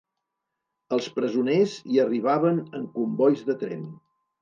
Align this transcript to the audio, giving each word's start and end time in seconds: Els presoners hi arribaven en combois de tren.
Els 0.97 1.09
presoners 1.19 1.77
hi 1.91 2.01
arribaven 2.07 2.61
en 2.81 2.91
combois 2.99 3.49
de 3.53 3.61
tren. 3.65 3.89